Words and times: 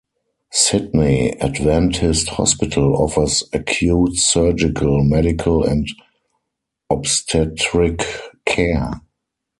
Sydney 0.51 1.33
Adventist 1.41 2.29
Hospital 2.29 2.95
offers 2.95 3.43
acute 3.53 4.17
surgical, 4.17 5.03
medical 5.03 5.63
and 5.63 5.87
obstetric 6.89 8.03
care. 8.43 8.99